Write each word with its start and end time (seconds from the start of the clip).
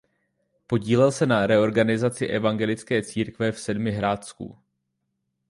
Podílel 0.67 1.11
se 1.11 1.25
na 1.25 1.47
reorganizaci 1.47 2.25
evangelické 2.25 3.01
církve 3.03 3.51
v 3.51 3.59
Sedmihradsku. 3.59 4.57